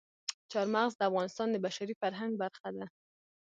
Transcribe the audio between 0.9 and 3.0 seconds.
د افغانستان د بشري فرهنګ برخه ده.